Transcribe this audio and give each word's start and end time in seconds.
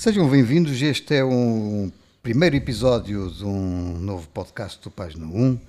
Sejam 0.00 0.26
bem-vindos. 0.30 0.80
Este 0.80 1.16
é 1.16 1.22
um 1.22 1.92
primeiro 2.22 2.56
episódio 2.56 3.30
de 3.30 3.44
um 3.44 3.98
novo 3.98 4.26
podcast 4.28 4.82
do 4.82 4.90
Página 4.90 5.26
1, 5.26 5.52
uh, 5.52 5.60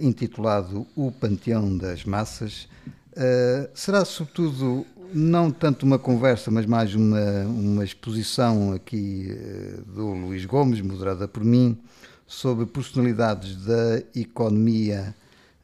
intitulado 0.00 0.86
O 0.96 1.12
Panteão 1.12 1.76
das 1.76 2.06
Massas. 2.06 2.66
Uh, 3.12 3.68
será, 3.74 4.02
sobretudo, 4.06 4.86
não 5.12 5.50
tanto 5.50 5.84
uma 5.84 5.98
conversa, 5.98 6.50
mas 6.50 6.64
mais 6.64 6.94
uma, 6.94 7.42
uma 7.42 7.84
exposição 7.84 8.72
aqui 8.72 9.28
uh, 9.30 9.92
do 9.92 10.06
Luís 10.06 10.46
Gomes, 10.46 10.80
moderada 10.80 11.28
por 11.28 11.44
mim, 11.44 11.78
sobre 12.26 12.64
personalidades 12.64 13.56
da 13.56 14.02
economia 14.16 15.14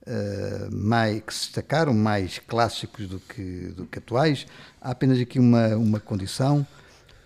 uh, 0.03 0.77
mais, 0.77 1.23
que 1.23 1.33
se 1.33 1.41
destacaram, 1.47 1.95
mais 1.95 2.39
clássicos 2.41 3.09
do 3.09 3.19
que, 3.19 3.73
do 3.75 3.87
que 3.87 3.99
atuais. 3.99 4.47
Há 4.83 4.91
apenas 4.91 5.19
aqui 5.19 5.39
uma, 5.39 5.69
uma 5.77 5.99
condição. 5.99 6.67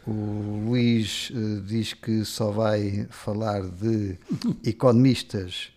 O 0.07 0.67
Luís 0.67 1.31
uh, 1.31 1.61
diz 1.63 1.95
que 1.95 2.25
só 2.25 2.51
vai 2.51 3.07
falar 3.11 3.63
de 3.63 4.19
economistas 4.65 5.71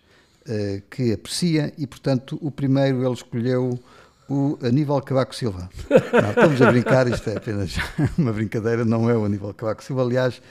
uh, 0.46 0.82
que 0.90 1.12
aprecia 1.12 1.72
e, 1.78 1.86
portanto, 1.86 2.38
o 2.42 2.50
primeiro 2.50 3.04
ele 3.04 3.14
escolheu 3.14 3.78
o 4.28 4.58
Aníbal 4.62 5.00
Cavaco 5.00 5.34
Silva. 5.34 5.70
Não, 5.88 6.30
estamos 6.30 6.60
a 6.60 6.70
brincar, 6.70 7.08
isto 7.08 7.30
é 7.30 7.36
apenas 7.36 7.76
uma 8.18 8.32
brincadeira, 8.32 8.84
não 8.84 9.08
é 9.08 9.16
o 9.16 9.24
Aníbal 9.24 9.54
Cavaco 9.54 9.82
Silva. 9.82 10.02
Aliás, 10.02 10.42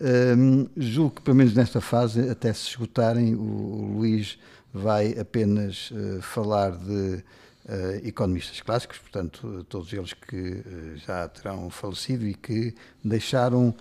um, 0.00 0.66
julgo 0.76 1.16
que, 1.16 1.22
pelo 1.22 1.36
menos 1.36 1.52
nesta 1.54 1.80
fase, 1.80 2.30
até 2.30 2.52
se 2.52 2.68
esgotarem, 2.68 3.34
o, 3.34 3.40
o 3.40 3.96
Luís 3.98 4.38
vai 4.72 5.18
apenas 5.18 5.90
uh, 5.90 6.22
falar 6.22 6.70
de 6.70 7.22
economistas 8.02 8.60
clássicos, 8.60 8.98
portanto, 8.98 9.64
todos 9.68 9.92
eles 9.92 10.14
que 10.14 10.36
uh, 10.36 10.96
já 10.96 11.28
terão 11.28 11.68
falecido 11.68 12.26
e 12.26 12.34
que 12.34 12.74
deixaram 13.04 13.74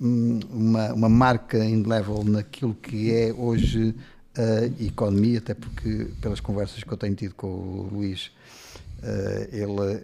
um, 0.00 0.40
uma, 0.50 0.92
uma 0.92 1.08
marca 1.08 1.58
indelével 1.64 2.22
naquilo 2.24 2.74
que 2.74 3.12
é 3.12 3.32
hoje 3.32 3.94
a 4.34 4.82
economia, 4.82 5.38
até 5.38 5.54
porque, 5.54 6.08
pelas 6.20 6.40
conversas 6.40 6.82
que 6.82 6.90
eu 6.90 6.96
tenho 6.96 7.14
tido 7.14 7.34
com 7.34 7.48
o 7.48 7.88
Luís, 7.92 8.30
ele 9.50 10.00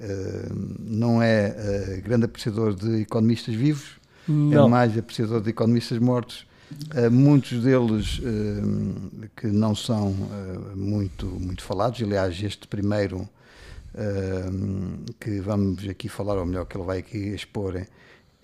não 0.80 1.22
é 1.22 1.98
grande 2.04 2.26
apreciador 2.26 2.74
de 2.74 3.00
economistas 3.00 3.54
vivos, 3.54 3.98
é 4.28 4.32
não. 4.32 4.66
é 4.66 4.68
mais 4.68 4.98
apreciador 4.98 5.40
de 5.40 5.48
economistas 5.48 5.98
mortos. 5.98 6.47
Uh, 6.70 7.10
muitos 7.10 7.62
deles 7.62 8.18
uh, 8.18 9.28
que 9.36 9.46
não 9.46 9.74
são 9.74 10.10
uh, 10.10 10.76
muito, 10.76 11.26
muito 11.26 11.62
falados, 11.62 12.02
aliás, 12.02 12.42
este 12.42 12.66
primeiro 12.66 13.28
que 15.18 15.40
vamos 15.40 15.88
aqui 15.88 16.08
falar, 16.08 16.36
ou 16.38 16.46
melhor, 16.46 16.66
que 16.66 16.76
ele 16.76 16.84
vai 16.84 16.98
aqui 16.98 17.18
expor, 17.34 17.84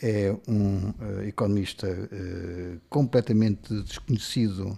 é 0.02 0.34
um 0.48 0.92
economista 1.28 1.86
completamente 2.88 3.72
desconhecido 3.82 4.76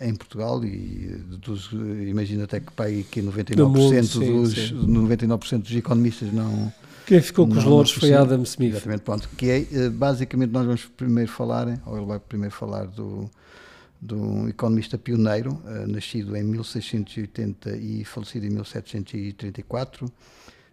em 0.00 0.12
Portugal 0.16 0.64
e 0.64 1.22
dos, 1.38 1.70
imagino 1.72 2.42
até 2.42 2.58
que 2.58 2.72
pai 2.72 3.06
que 3.08 3.22
99%, 3.22 3.56
mundo, 3.68 4.06
sim, 4.08 4.32
dos, 4.32 4.54
sim. 4.54 4.74
99 4.74 5.58
dos 5.58 5.76
economistas 5.76 6.32
não, 6.32 6.72
quem 7.10 7.20
ficou 7.20 7.44
com 7.44 7.54
os 7.54 7.64
louros 7.64 7.90
foi 7.90 8.14
Adam 8.14 8.40
Smith. 8.44 8.70
Exatamente, 8.70 9.00
pronto. 9.00 9.28
Que 9.36 9.50
é, 9.50 9.66
eh, 9.72 9.88
basicamente, 9.90 10.52
nós 10.52 10.64
vamos 10.64 10.84
primeiro 10.84 11.28
falar, 11.28 11.66
ou 11.84 11.96
ele 11.96 12.06
vai 12.06 12.20
primeiro 12.20 12.54
falar 12.54 12.86
do, 12.86 13.28
de 14.00 14.14
um 14.14 14.48
economista 14.48 14.96
pioneiro, 14.96 15.60
uh, 15.64 15.88
nascido 15.88 16.36
em 16.36 16.44
1680 16.44 17.76
e 17.78 18.04
falecido 18.04 18.46
em 18.46 18.50
1734, 18.50 20.06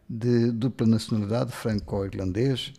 de 0.07 0.52
dupla 0.52 0.85
nacionalidade, 0.85 1.52
franco-irlandês, 1.52 2.72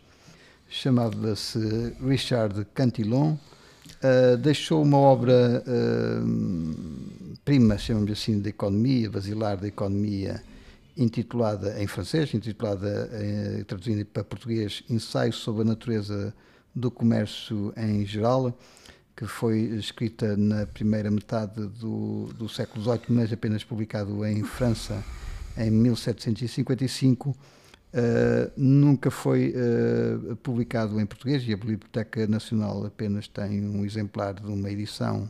chamava-se 0.68 1.58
Richard 2.00 2.64
Cantillon, 2.72 3.32
uh, 3.32 4.36
deixou 4.36 4.84
uma 4.84 4.98
obra 4.98 5.64
uh, 5.66 7.36
prima, 7.44 7.76
chamamos 7.76 8.12
assim, 8.12 8.38
de 8.38 8.50
economia, 8.50 9.10
basilar 9.10 9.56
da 9.56 9.66
economia 9.66 10.40
intitulada 10.98 11.80
em 11.80 11.86
francês, 11.86 12.34
intitulada, 12.34 13.08
eh, 13.12 13.64
traduzindo 13.66 14.04
para 14.04 14.24
português, 14.24 14.82
Ensaio 14.90 15.32
sobre 15.32 15.62
a 15.62 15.64
Natureza 15.64 16.34
do 16.74 16.90
Comércio 16.90 17.72
em 17.76 18.04
Geral, 18.04 18.58
que 19.16 19.24
foi 19.24 19.60
escrita 19.78 20.36
na 20.36 20.66
primeira 20.66 21.10
metade 21.10 21.66
do, 21.66 22.26
do 22.34 22.48
século 22.48 22.82
XVIII, 22.82 23.00
mas 23.10 23.32
apenas 23.32 23.62
publicado 23.62 24.24
em 24.26 24.42
França 24.42 25.04
em 25.56 25.70
1755. 25.70 27.30
Uh, 27.30 27.34
eh, 27.90 28.50
nunca 28.54 29.10
foi 29.10 29.54
uh, 29.56 30.36
publicado 30.36 31.00
em 31.00 31.06
português 31.06 31.42
e 31.48 31.54
a 31.54 31.56
Biblioteca 31.56 32.26
Nacional 32.26 32.84
apenas 32.84 33.26
tem 33.28 33.66
um 33.66 33.82
exemplar 33.82 34.34
de 34.34 34.46
uma 34.46 34.70
edição 34.70 35.28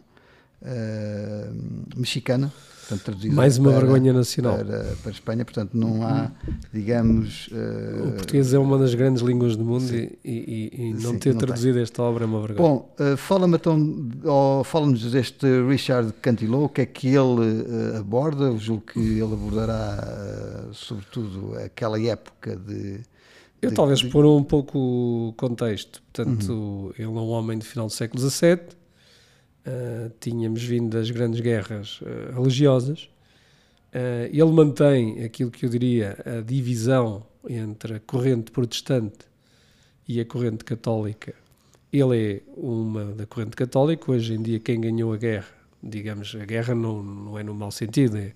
uh, 0.63 1.97
mexicana, 1.97 2.53
portanto, 2.89 3.33
Mais 3.33 3.59
uma 3.59 3.71
para, 3.71 3.81
vergonha 3.81 4.13
nacional. 4.13 4.59
Para, 4.59 4.97
para 5.03 5.13
Espanha, 5.13 5.45
portanto, 5.45 5.71
não 5.75 6.03
há, 6.03 6.31
digamos. 6.73 7.49
Uh, 7.49 8.09
o 8.09 8.13
português 8.13 8.53
é 8.55 8.59
uma 8.59 8.79
das 8.79 8.95
grandes 8.95 9.23
línguas 9.23 9.57
do 9.57 9.65
mundo 9.65 9.95
e, 9.95 10.19
e, 10.25 10.71
e, 10.73 10.95
não 10.95 11.13
sim, 11.13 11.19
ter 11.19 11.33
não 11.33 11.39
traduzido 11.41 11.75
tem. 11.75 11.83
esta 11.83 12.03
obra 12.03 12.25
é 12.25 12.27
uma 12.27 12.41
vergonha. 12.41 12.69
Bom, 12.69 12.95
uh, 12.99 13.17
fala-me 13.17 13.57
então, 13.57 14.11
oh, 14.25 14.63
fala-nos 14.65 15.11
deste 15.11 15.47
Richard 15.69 16.13
Cantillon, 16.23 16.65
o 16.65 16.69
que 16.69 16.81
é 16.81 16.87
que 16.87 17.09
ele 17.09 17.17
uh, 17.17 17.99
aborda? 17.99 18.45
Eu 18.45 18.59
julgo 18.59 18.83
que 18.93 18.99
ele 18.99 19.23
abordará, 19.23 20.69
sobretudo, 20.73 21.57
aquela 21.59 22.01
época 22.01 22.57
de. 22.57 23.01
Eu 23.61 23.71
de, 23.71 23.75
talvez 23.75 23.99
de... 23.99 24.09
por 24.09 24.25
um 24.25 24.43
pouco 24.43 24.79
o 24.79 25.35
contexto. 25.37 26.01
Portanto, 26.13 26.53
uhum. 26.53 26.93
ele 26.97 27.07
é 27.07 27.09
um 27.09 27.29
homem 27.29 27.59
do 27.59 27.65
final 27.65 27.87
do 27.87 27.93
século 27.93 28.23
XVII, 28.23 28.78
uh, 29.67 30.13
tínhamos 30.21 30.63
vindo 30.63 30.97
das 30.97 31.11
grandes 31.11 31.41
guerras 31.41 32.01
uh, 32.01 32.35
religiosas. 32.35 33.09
Uh, 33.93 34.29
ele 34.31 34.53
mantém 34.53 35.25
aquilo 35.25 35.51
que 35.51 35.65
eu 35.65 35.71
diria 35.71 36.17
a 36.25 36.41
divisão 36.41 37.27
entre 37.49 37.95
a 37.95 38.01
corrente 38.01 38.51
protestante 38.51 39.27
e 40.07 40.21
a 40.21 40.25
corrente 40.25 40.65
católica. 40.65 41.35
Ele 41.93 42.35
é 42.35 42.43
uma 42.57 43.07
da 43.07 43.27
corrente 43.27 43.57
católica. 43.57 44.11
Hoje 44.11 44.35
em 44.35 44.43
dia, 44.43 44.61
quem 44.61 44.81
ganhou 44.81 45.13
a 45.13 45.17
guerra, 45.17 45.49
digamos, 45.83 46.37
a 46.39 46.45
guerra 46.45 46.75
não, 46.75 47.03
não 47.03 47.39
é 47.39 47.43
no 47.43 47.55
mau 47.55 47.71
sentido, 47.71 48.19
é 48.19 48.35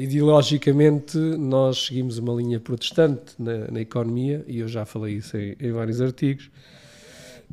ideologicamente, 0.00 1.16
nós 1.16 1.86
seguimos 1.86 2.18
uma 2.18 2.34
linha 2.34 2.60
protestante 2.60 3.34
na, 3.38 3.70
na, 3.70 3.80
economia, 3.80 4.44
e 4.46 4.58
eu 4.58 4.68
já 4.68 4.84
falei 4.84 5.16
isso 5.16 5.36
em, 5.36 5.56
em 5.58 5.72
vários 5.72 6.00
artigos, 6.00 6.50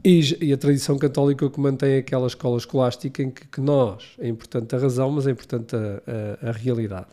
e, 0.03 0.45
e, 0.45 0.53
a 0.53 0.57
tradição 0.57 0.97
católica 0.97 1.49
que 1.49 1.59
mantém 1.59 1.97
aquela 1.97 2.27
escola 2.27 2.57
escolástica 2.57 3.23
em 3.23 3.29
que, 3.29 3.47
que 3.47 3.61
nós, 3.61 4.03
é 4.19 4.27
importante 4.27 4.75
a 4.75 4.79
razão, 4.79 5.11
mas 5.11 5.27
é 5.27 5.31
importante 5.31 5.75
a, 5.75 6.47
a, 6.47 6.49
a, 6.49 6.51
realidade. 6.51 7.07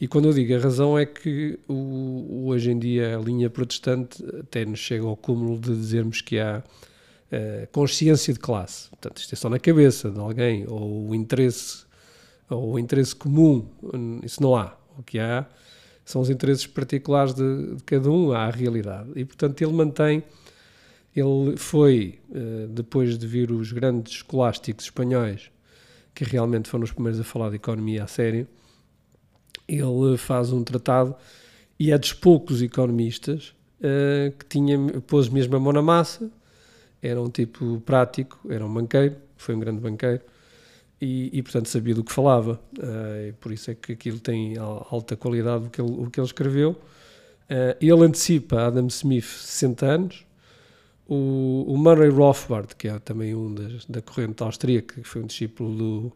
E 0.00 0.06
quando 0.06 0.26
eu 0.26 0.32
digo 0.32 0.54
a 0.54 0.58
razão 0.58 0.98
é 0.98 1.06
que 1.06 1.58
o, 1.68 2.46
hoje 2.46 2.70
em 2.70 2.78
dia 2.78 3.16
a 3.16 3.20
linha 3.20 3.48
protestante 3.48 4.22
até 4.40 4.64
nos 4.64 4.78
chega 4.78 5.06
ao 5.06 5.16
cúmulo 5.16 5.58
de 5.58 5.74
dizermos 5.74 6.20
que 6.20 6.38
há 6.38 6.62
uh, 6.62 7.66
consciência 7.72 8.32
de 8.32 8.40
classe. 8.40 8.90
Portanto, 8.90 9.18
isto 9.18 9.32
é 9.32 9.36
só 9.36 9.48
na 9.48 9.58
cabeça 9.58 10.10
de 10.10 10.18
alguém, 10.18 10.66
ou 10.68 11.08
o 11.08 11.14
interesse, 11.14 11.84
ou 12.50 12.74
o 12.74 12.78
interesse 12.78 13.16
comum, 13.16 13.66
isso 14.22 14.42
não 14.42 14.54
há. 14.54 14.76
O 14.98 15.02
que 15.02 15.18
há 15.18 15.46
são 16.04 16.22
os 16.22 16.30
interesses 16.30 16.66
particulares 16.66 17.34
de, 17.34 17.74
de 17.74 17.82
cada 17.84 18.10
um, 18.10 18.32
há 18.32 18.44
a 18.44 18.50
realidade. 18.50 19.10
E, 19.16 19.24
portanto, 19.24 19.60
ele 19.60 19.72
mantém 19.72 20.22
ele 21.16 21.56
foi, 21.56 22.18
eh, 22.30 22.66
depois 22.68 23.16
de 23.16 23.26
vir 23.26 23.50
os 23.50 23.72
grandes 23.72 24.16
escolásticos 24.16 24.84
espanhóis, 24.84 25.50
que 26.14 26.24
realmente 26.24 26.68
foram 26.68 26.84
os 26.84 26.92
primeiros 26.92 27.18
a 27.18 27.24
falar 27.24 27.48
de 27.48 27.56
economia 27.56 28.04
a 28.04 28.06
sério, 28.06 28.46
ele 29.66 30.16
faz 30.18 30.52
um 30.52 30.62
tratado 30.62 31.16
e 31.78 31.90
é 31.90 31.98
dos 31.98 32.12
poucos 32.12 32.62
economistas 32.62 33.54
uh, 33.80 34.30
que 34.38 34.46
tinha, 34.46 34.78
pôs 35.06 35.28
mesmo 35.28 35.56
a 35.56 35.60
mão 35.60 35.72
na 35.72 35.82
massa, 35.82 36.30
era 37.02 37.20
um 37.20 37.28
tipo 37.28 37.80
prático, 37.80 38.40
era 38.50 38.64
um 38.64 38.72
banqueiro, 38.72 39.16
foi 39.36 39.54
um 39.54 39.58
grande 39.60 39.80
banqueiro, 39.80 40.22
e, 41.00 41.30
e 41.32 41.42
portanto 41.42 41.68
sabia 41.68 41.94
do 41.94 42.04
que 42.04 42.12
falava, 42.12 42.60
uh, 42.78 43.32
por 43.40 43.52
isso 43.52 43.70
é 43.70 43.74
que 43.74 43.92
aquilo 43.92 44.20
tem 44.20 44.56
alta 44.58 45.16
qualidade 45.16 45.66
o 45.66 45.70
que 45.70 45.80
ele, 45.80 45.90
o 45.90 46.10
que 46.10 46.20
ele 46.20 46.26
escreveu. 46.26 46.76
Ele 47.80 48.04
antecipa 48.04 48.66
Adam 48.66 48.88
Smith 48.88 49.22
60 49.22 49.86
anos, 49.86 50.25
o, 51.08 51.64
o 51.68 51.76
Murray 51.76 52.10
Rothbard, 52.10 52.74
que 52.76 52.88
é 52.88 52.98
também 52.98 53.34
um 53.34 53.54
das, 53.54 53.84
da 53.86 54.02
corrente 54.02 54.42
austríaca, 54.42 55.00
que 55.00 55.06
foi 55.06 55.22
um 55.22 55.26
discípulo 55.26 55.76
do, 55.76 56.12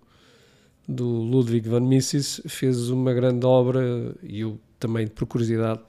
do 0.89 1.07
Ludwig 1.07 1.69
van 1.69 1.81
Mises, 1.81 2.41
fez 2.47 2.91
uma 2.91 3.13
grande 3.13 3.47
obra 3.47 4.15
e 4.23 4.41
eu 4.41 4.59
também, 4.79 5.07
por 5.07 5.27
curiosidade, 5.27 5.81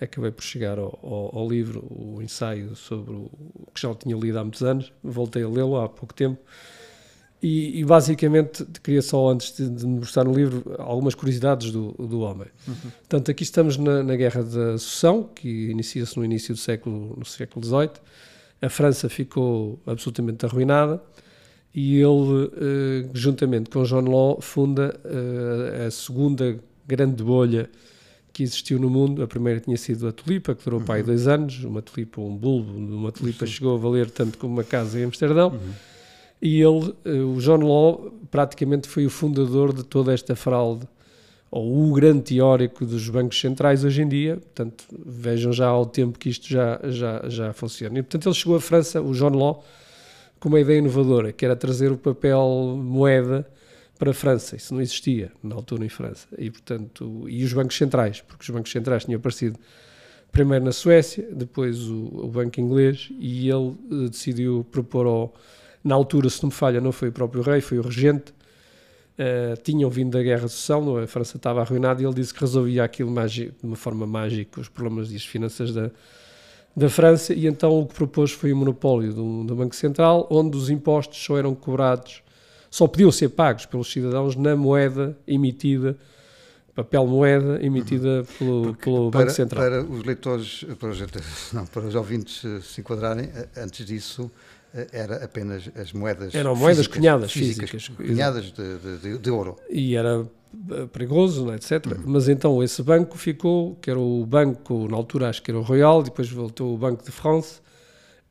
acabei 0.00 0.30
por 0.30 0.42
chegar 0.42 0.78
ao, 0.78 0.98
ao, 1.02 1.38
ao 1.38 1.48
livro, 1.48 1.86
o 1.90 2.20
ensaio 2.20 2.74
sobre 2.74 3.14
o 3.14 3.30
que 3.72 3.80
já 3.80 3.94
tinha 3.94 4.16
lido 4.16 4.38
há 4.38 4.42
muitos 4.42 4.62
anos, 4.62 4.92
voltei 5.02 5.42
a 5.42 5.48
lê-lo 5.48 5.76
há 5.76 5.88
pouco 5.88 6.14
tempo. 6.14 6.40
E, 7.42 7.80
e, 7.80 7.84
basicamente 7.86 8.66
queria 8.82 9.00
só, 9.00 9.30
antes 9.30 9.56
de, 9.56 9.66
de 9.66 9.86
mostrar 9.86 10.24
no 10.24 10.34
livro, 10.34 10.74
algumas 10.76 11.14
curiosidades 11.14 11.70
do, 11.70 11.92
do 11.92 12.20
homem. 12.20 12.48
Uhum. 12.68 12.74
Portanto, 12.98 13.30
aqui 13.30 13.44
estamos 13.44 13.78
na, 13.78 14.02
na 14.02 14.14
Guerra 14.14 14.42
da 14.42 14.76
Sucessão, 14.76 15.22
que 15.22 15.70
inicia-se 15.70 16.18
no 16.18 16.24
início 16.24 16.54
do 16.54 16.60
século, 16.60 17.14
no 17.16 17.24
século 17.24 17.64
XVIII 17.64 17.92
a 18.62 18.68
França 18.68 19.08
ficou 19.08 19.80
absolutamente 19.86 20.44
arruinada 20.44 21.02
e 21.74 22.00
ele, 22.00 22.50
eh, 22.56 23.08
juntamente 23.14 23.70
com 23.70 23.82
John 23.84 24.08
Law, 24.08 24.40
funda 24.40 24.98
eh, 25.04 25.86
a 25.86 25.90
segunda 25.90 26.58
grande 26.86 27.22
bolha 27.22 27.70
que 28.32 28.42
existiu 28.42 28.78
no 28.78 28.90
mundo. 28.90 29.22
A 29.22 29.28
primeira 29.28 29.60
tinha 29.60 29.76
sido 29.76 30.08
a 30.08 30.12
tulipa, 30.12 30.54
que 30.54 30.64
durou 30.64 30.80
uhum. 30.80 30.86
pai 30.86 31.02
dois 31.02 31.28
anos. 31.28 31.62
Uma 31.62 31.80
tulipa, 31.80 32.20
um 32.20 32.36
bulbo 32.36 32.72
uma 32.72 33.12
tulipa 33.12 33.46
Sim. 33.46 33.52
chegou 33.52 33.76
a 33.76 33.78
valer 33.78 34.10
tanto 34.10 34.36
como 34.36 34.52
uma 34.52 34.64
casa 34.64 34.98
em 34.98 35.04
Amsterdão. 35.04 35.50
Uhum. 35.50 35.72
E 36.42 36.60
ele, 36.60 36.94
eh, 37.04 37.20
o 37.20 37.36
John 37.40 37.58
Law, 37.58 38.12
praticamente 38.30 38.88
foi 38.88 39.06
o 39.06 39.10
fundador 39.10 39.72
de 39.72 39.84
toda 39.84 40.12
esta 40.12 40.34
fraude, 40.34 40.86
ou 41.50 41.90
o 41.90 41.92
grande 41.92 42.22
teórico 42.22 42.86
dos 42.86 43.08
bancos 43.08 43.40
centrais 43.40 43.84
hoje 43.84 44.02
em 44.02 44.08
dia. 44.08 44.36
Portanto, 44.36 44.84
vejam 45.04 45.52
já 45.52 45.66
ao 45.66 45.84
tempo 45.84 46.18
que 46.18 46.28
isto 46.28 46.48
já, 46.48 46.80
já, 46.84 47.24
já 47.28 47.52
funciona. 47.52 47.98
E, 47.98 48.02
portanto, 48.02 48.28
ele 48.28 48.34
chegou 48.34 48.56
à 48.56 48.60
França, 48.60 49.02
o 49.02 49.12
John 49.12 49.36
Law, 49.36 49.64
com 50.38 50.48
uma 50.48 50.60
ideia 50.60 50.78
inovadora, 50.78 51.32
que 51.32 51.44
era 51.44 51.56
trazer 51.56 51.90
o 51.90 51.98
papel 51.98 52.76
moeda 52.78 53.46
para 53.98 54.12
a 54.12 54.14
França. 54.14 54.56
Isso 54.56 54.72
não 54.72 54.80
existia 54.80 55.30
na 55.42 55.54
altura 55.54 55.84
em 55.84 55.88
França. 55.88 56.26
E, 56.38 56.50
portanto, 56.50 57.28
e 57.28 57.44
os 57.44 57.52
bancos 57.52 57.76
centrais, 57.76 58.20
porque 58.20 58.42
os 58.42 58.50
bancos 58.50 58.70
centrais 58.70 59.04
tinham 59.04 59.18
aparecido 59.18 59.58
primeiro 60.32 60.64
na 60.64 60.72
Suécia, 60.72 61.28
depois 61.32 61.80
o, 61.88 62.24
o 62.24 62.28
Banco 62.28 62.60
Inglês, 62.60 63.08
e 63.18 63.48
ele 63.50 63.76
uh, 63.90 64.08
decidiu 64.08 64.64
propor 64.70 65.06
ao. 65.06 65.34
Na 65.82 65.94
altura, 65.94 66.28
se 66.28 66.42
não 66.42 66.48
me 66.48 66.54
falha, 66.54 66.78
não 66.80 66.92
foi 66.92 67.08
o 67.08 67.12
próprio 67.12 67.42
rei, 67.42 67.60
foi 67.60 67.78
o 67.78 67.82
regente. 67.82 68.34
Uh, 69.20 69.60
tinham 69.62 69.90
vindo 69.90 70.16
da 70.16 70.22
Guerra 70.22 70.46
de 70.46 70.52
Sucessão, 70.52 70.96
a 70.96 71.06
França 71.06 71.36
estava 71.36 71.60
arruinada 71.60 72.00
e 72.00 72.06
ele 72.06 72.14
disse 72.14 72.32
que 72.32 72.40
resolvia 72.40 72.84
aquilo 72.84 73.12
de 73.28 73.52
uma 73.62 73.76
forma 73.76 74.06
mágica, 74.06 74.58
os 74.62 74.68
problemas 74.68 75.12
das 75.12 75.26
finanças 75.26 75.74
da, 75.74 75.90
da 76.74 76.88
França, 76.88 77.34
e 77.34 77.46
então 77.46 77.80
o 77.80 77.86
que 77.86 77.92
propôs 77.92 78.30
foi 78.32 78.50
o 78.50 78.56
monopólio 78.56 79.12
do, 79.12 79.44
do 79.44 79.54
Banco 79.54 79.76
Central, 79.76 80.26
onde 80.30 80.56
os 80.56 80.70
impostos 80.70 81.22
só 81.22 81.36
eram 81.36 81.54
cobrados 81.54 82.22
só 82.70 82.86
podiam 82.86 83.10
ser 83.10 83.30
pagos 83.30 83.66
pelos 83.66 83.90
cidadãos 83.90 84.36
na 84.36 84.54
moeda 84.54 85.18
emitida, 85.26 85.98
papel 86.74 87.04
moeda 87.04 87.58
emitida 87.64 88.24
pelo, 88.38 88.74
pelo 88.76 89.10
para, 89.10 89.20
Banco 89.20 89.32
Central. 89.32 89.64
Para 89.64 89.82
os 89.82 90.04
leitores, 90.04 90.64
para 90.78 90.90
os, 90.90 91.00
não, 91.52 91.66
para 91.66 91.82
os 91.82 91.94
ouvintes 91.96 92.42
se 92.64 92.80
enquadrarem, 92.80 93.28
antes 93.56 93.84
disso 93.84 94.30
era 94.92 95.24
apenas 95.24 95.68
as 95.74 95.92
moedas 95.92 96.34
Eram 96.34 96.54
moedas 96.54 96.86
físicas, 96.86 96.96
cunhadas 96.96 97.32
físicas, 97.32 97.70
físicas. 97.70 98.06
Cunhadas 98.06 98.52
de, 98.52 98.98
de, 98.98 99.18
de, 99.18 99.30
ouro. 99.30 99.56
E 99.68 99.96
era 99.96 100.26
eh, 100.70 100.86
perigoso, 100.86 101.52
etc. 101.52 101.86
Uhum. 101.86 102.02
Mas 102.06 102.28
então 102.28 102.62
esse 102.62 102.82
banco 102.82 103.18
ficou, 103.18 103.76
que 103.76 103.90
era 103.90 103.98
o 103.98 104.24
banco, 104.24 104.86
na 104.88 104.96
altura 104.96 105.28
acho 105.28 105.42
que 105.42 105.50
era 105.50 105.58
o 105.58 105.62
Royal, 105.62 106.02
depois 106.02 106.30
voltou 106.30 106.74
o 106.74 106.78
Banco 106.78 107.04
de 107.04 107.10
France, 107.10 107.60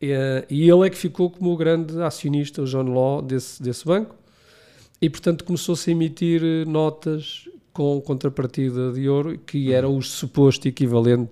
e, 0.02 0.14
e 0.50 0.70
ele 0.70 0.88
é 0.88 0.90
que 0.90 0.98
ficou 0.98 1.30
como 1.30 1.52
o 1.52 1.58
grande 1.58 2.02
acionista, 2.02 2.62
o 2.62 2.66
John 2.66 2.94
Law, 2.94 3.22
desse, 3.22 3.62
desse 3.62 3.86
banco. 3.86 4.16
E, 5.02 5.10
portanto, 5.10 5.44
começou-se 5.44 5.90
a 5.90 5.92
emitir 5.92 6.42
eh, 6.44 6.66
notas 6.66 7.50
com 7.72 8.02
contrapartida 8.02 8.92
de 8.92 9.08
ouro, 9.08 9.38
que 9.38 9.74
era 9.74 9.88
o 9.88 10.02
suposto 10.02 10.68
equivalente 10.68 11.32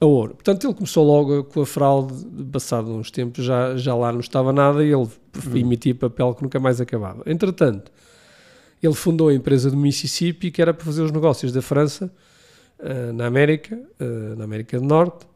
a 0.00 0.06
ouro. 0.06 0.34
Portanto, 0.34 0.66
ele 0.66 0.74
começou 0.74 1.06
logo 1.06 1.44
com 1.44 1.60
a 1.60 1.66
fraude, 1.66 2.14
passado 2.50 2.90
uns 2.90 3.10
tempos 3.10 3.44
já, 3.44 3.76
já 3.76 3.94
lá 3.94 4.10
não 4.10 4.20
estava 4.20 4.52
nada 4.52 4.82
e 4.82 4.92
ele 4.92 5.08
emitia 5.54 5.94
papel 5.94 6.34
que 6.34 6.42
nunca 6.42 6.58
mais 6.58 6.80
acabava. 6.80 7.22
Entretanto, 7.26 7.92
ele 8.82 8.94
fundou 8.94 9.28
a 9.28 9.34
empresa 9.34 9.70
do 9.70 9.76
Mississippi, 9.76 10.50
que 10.50 10.62
era 10.62 10.72
para 10.72 10.84
fazer 10.84 11.02
os 11.02 11.12
negócios 11.12 11.52
da 11.52 11.60
França, 11.60 12.10
uh, 12.78 13.12
na 13.12 13.26
América, 13.26 13.78
uh, 14.00 14.36
na 14.36 14.44
América 14.44 14.80
do 14.80 14.86
Norte, 14.86 15.26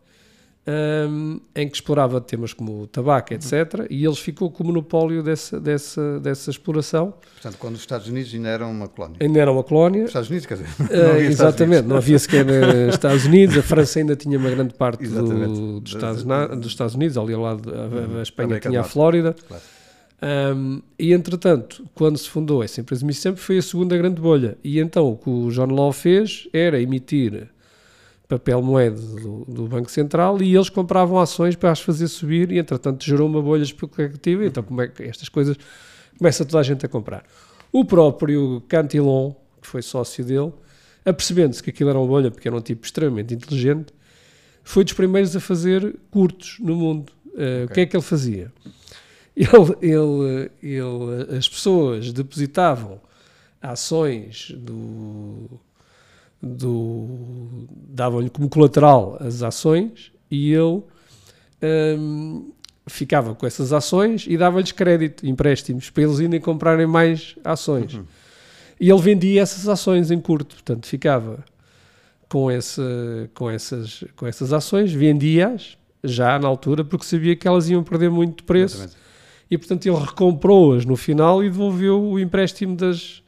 um, 0.66 1.40
em 1.55 1.69
que 1.69 1.76
explorava 1.76 2.20
temas 2.20 2.52
como 2.52 2.82
o 2.82 2.87
tabaco, 2.87 3.34
etc. 3.34 3.87
E 3.90 4.05
eles 4.05 4.19
ficou 4.19 4.50
com 4.50 4.64
o 4.64 4.66
monopólio 4.66 5.22
dessa, 5.22 5.61
dessa, 5.61 6.19
dessa 6.20 6.50
exploração. 6.50 7.14
Portanto, 7.34 7.58
quando 7.58 7.75
os 7.75 7.81
Estados 7.81 8.08
Unidos 8.08 8.32
ainda 8.32 8.49
eram 8.49 8.70
uma 8.70 8.88
colónia. 8.88 9.16
Ainda 9.20 9.40
era 9.40 9.52
uma 9.52 9.62
colónia. 9.62 10.05
Os 10.05 10.11
Estados 10.11 10.31
Unidos, 10.31 10.46
quer 10.46 10.55
dizer. 10.55 10.69
Uh, 10.94 11.20
exatamente, 11.20 11.87
não 11.87 11.96
havia 11.96 12.19
sequer 12.19 12.46
uh, 12.46 12.88
Estados 12.88 13.25
Unidos. 13.26 13.56
A 13.56 13.62
França 13.62 13.99
ainda 13.99 14.14
tinha 14.14 14.38
uma 14.38 14.50
grande 14.50 14.75
parte 14.75 15.06
do, 15.06 15.81
dos, 15.81 15.93
Estados, 15.93 16.25
na, 16.25 16.46
dos 16.46 16.69
Estados 16.69 16.94
Unidos, 16.94 17.19
ali 17.19 17.34
ao 17.34 17.40
lado, 17.40 17.72
a, 17.75 18.19
a 18.19 18.22
Espanha 18.22 18.60
tinha 18.60 18.81
a 18.81 18.84
Flórida. 18.84 19.34
Claro. 19.46 19.62
Um, 20.56 20.81
e 20.99 21.12
entretanto, 21.12 21.84
quando 21.94 22.17
se 22.17 22.28
fundou 22.28 22.62
essa 22.62 22.81
empresa 22.81 23.05
Mississippi, 23.05 23.38
foi 23.38 23.58
a 23.58 23.62
segunda 23.62 23.96
grande 23.96 24.20
bolha. 24.20 24.56
E 24.62 24.78
então 24.78 25.10
o 25.10 25.17
que 25.17 25.28
o 25.28 25.50
John 25.50 25.67
Law 25.67 25.93
fez 25.93 26.49
era 26.52 26.81
emitir 26.81 27.49
papel 28.28 28.62
moeda 28.62 29.00
do, 29.00 29.44
do, 29.44 29.66
Banco 29.66 29.90
Central 29.90 30.40
e 30.42 30.54
eles 30.54 30.68
compravam 30.68 31.18
ações 31.18 31.56
para 31.56 31.70
as 31.70 31.80
fazer 31.80 32.08
subir 32.08 32.50
e 32.50 32.58
entretanto 32.58 33.04
gerou 33.04 33.28
uma 33.28 33.42
bolha 33.42 33.62
especulativa. 33.62 34.44
Então 34.46 34.62
como 34.62 34.80
é 34.82 34.88
que 34.88 35.02
estas 35.02 35.28
coisas 35.28 35.56
começa 36.18 36.44
toda 36.44 36.60
a 36.60 36.62
gente 36.62 36.84
a 36.86 36.88
comprar? 36.88 37.24
O 37.72 37.84
próprio 37.84 38.62
Cantillon 38.68 39.32
que 39.60 39.68
foi 39.68 39.82
sócio 39.82 40.24
dele 40.24 40.52
apercebendo-se 41.04 41.62
que 41.62 41.70
aquilo 41.70 41.90
era 41.90 41.98
uma 41.98 42.06
bolha 42.06 42.30
porque 42.30 42.48
era 42.48 42.56
um 42.56 42.60
tipo 42.60 42.84
extremamente 42.84 43.34
inteligente 43.34 43.92
foi 44.64 44.82
dos 44.82 44.94
primeiros 44.94 45.36
a 45.36 45.40
fazer 45.40 45.94
curtos 46.10 46.56
no 46.58 46.74
mundo. 46.74 47.12
Uh, 47.26 47.64
okay. 47.64 47.64
o 47.64 47.68
que 47.68 47.80
é 47.80 47.86
que 47.86 47.96
ele 47.96 48.02
fazia? 48.02 48.52
Ele, 49.36 49.48
ele, 49.82 50.50
ele 50.62 51.36
as 51.36 51.48
pessoas 51.48 52.12
depositavam 52.12 53.00
ações 53.60 54.52
do 54.56 55.60
do 56.44 57.67
davam-lhe 57.88 58.29
como 58.29 58.49
colateral 58.49 59.17
as 59.20 59.43
ações 59.43 60.12
e 60.31 60.52
ele 60.52 60.82
um, 61.99 62.52
ficava 62.87 63.35
com 63.35 63.46
essas 63.46 63.73
ações 63.73 64.26
e 64.29 64.37
dava-lhes 64.37 64.73
crédito, 64.73 65.26
empréstimos, 65.26 65.91
para 65.91 66.02
eles 66.02 66.19
irem 66.19 66.41
comprarem 66.41 66.87
mais 66.87 67.37
ações. 67.44 67.94
Uhum. 67.94 68.05
E 68.81 68.91
ele 68.91 69.00
vendia 69.00 69.43
essas 69.43 69.69
ações 69.69 70.11
em 70.11 70.20
curto, 70.20 70.56
portanto, 70.56 70.87
ficava 70.87 71.44
com, 72.29 72.50
esse, 72.50 72.82
com, 73.32 73.49
essas, 73.49 74.05
com 74.17 74.26
essas 74.26 74.52
ações, 74.52 74.93
vendia-as 74.93 75.79
já 76.02 76.38
na 76.38 76.49
altura, 76.49 76.85
porque 76.85 77.06
sabia 77.06 77.35
que 77.37 77.49
elas 77.49 77.70
iam 77.70 77.82
perder 77.82 78.11
muito 78.11 78.44
preço. 78.44 78.76
Exatamente. 78.76 79.05
E, 79.50 79.58
portanto, 79.58 79.87
ele 79.87 79.96
recomprou-as 79.96 80.85
no 80.85 80.96
final 80.96 81.43
e 81.44 81.49
devolveu 81.49 82.02
o 82.02 82.19
empréstimo 82.19 82.76
das, 82.76 83.23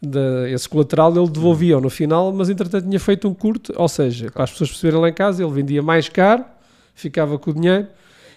de, 0.00 0.52
esse 0.52 0.68
colateral 0.68 1.14
ele 1.16 1.28
devolvia 1.28 1.80
no 1.80 1.90
final, 1.90 2.32
mas 2.32 2.48
entretanto 2.48 2.84
tinha 2.84 3.00
feito 3.00 3.28
um 3.28 3.34
curto, 3.34 3.72
ou 3.76 3.88
seja, 3.88 4.30
para 4.30 4.44
as 4.44 4.50
pessoas 4.52 4.70
perceberem 4.70 5.00
lá 5.00 5.08
em 5.08 5.12
casa, 5.12 5.42
ele 5.42 5.52
vendia 5.52 5.82
mais 5.82 6.08
caro, 6.08 6.44
ficava 6.94 7.38
com 7.38 7.50
o 7.50 7.54
dinheiro, 7.54 7.88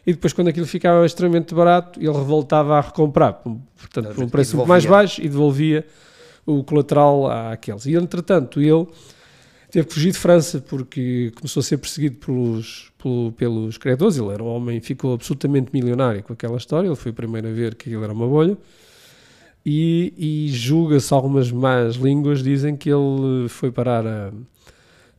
e 0.06 0.14
depois 0.14 0.34
quando 0.34 0.48
aquilo 0.48 0.66
ficava 0.66 1.06
extremamente 1.06 1.54
barato, 1.54 2.00
ele 2.00 2.12
voltava 2.12 2.78
a 2.78 2.82
recomprar, 2.82 3.34
portanto, 3.34 4.16
por 4.16 4.24
um 4.24 4.30
preço 4.30 4.58
muito 4.58 4.68
mais 4.68 4.86
baixo, 4.86 5.22
e 5.22 5.30
devolvia 5.30 5.86
o 6.46 6.64
colateral 6.64 7.30
àqueles. 7.30 7.86
E 7.86 7.94
entretanto, 7.94 8.60
ele 8.60 8.88
teve 9.70 9.88
que 9.88 9.94
fugir 9.94 10.12
de 10.12 10.18
França 10.18 10.60
porque 10.60 11.32
começou 11.36 11.62
a 11.62 11.64
ser 11.64 11.78
perseguido 11.78 12.18
pelos, 12.18 12.92
pelo, 12.98 13.32
pelos 13.34 13.78
credores, 13.78 14.18
ele 14.18 14.30
era 14.30 14.44
um 14.44 14.48
homem, 14.48 14.82
ficou 14.82 15.14
absolutamente 15.14 15.70
milionário 15.72 16.24
com 16.24 16.34
aquela 16.34 16.58
história, 16.58 16.88
ele 16.88 16.96
foi 16.96 17.12
o 17.12 17.16
primeiro 17.16 17.48
a 17.48 17.52
ver 17.52 17.76
que 17.76 17.90
ele 17.90 18.04
era 18.04 18.12
uma 18.12 18.28
bolha, 18.28 18.58
e, 19.66 20.14
e 20.18 20.48
julga-se 20.50 21.14
algumas 21.14 21.52
más 21.52 21.96
línguas 21.96 22.42
dizem 22.42 22.76
que 22.76 22.90
ele 22.90 23.48
foi 23.48 23.72
parar 23.72 24.06
a, 24.06 24.32